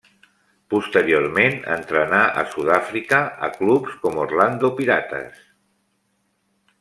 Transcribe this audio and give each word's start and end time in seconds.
Posteriorment 0.73 1.57
entrenà 1.75 2.21
a 2.43 2.47
Sud-àfrica, 2.55 3.19
a 3.49 3.53
clubs 3.61 3.99
com 4.07 4.17
Orlando 4.25 4.71
Pirates. 4.81 5.45